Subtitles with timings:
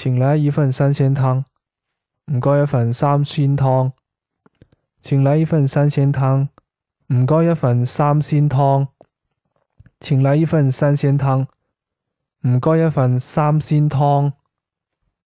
[0.00, 1.44] 请来一份三鲜汤。
[2.26, 3.92] 唔该一份三鲜汤，
[5.00, 6.48] 请来一份三鲜汤。
[7.12, 8.86] 唔该一份三鲜汤，
[9.98, 11.48] 请来一份三鲜汤。
[12.42, 14.34] 唔该一份三鲜汤。